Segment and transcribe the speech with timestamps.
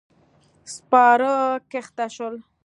[0.73, 1.31] سپاره
[1.71, 2.35] کښته شول.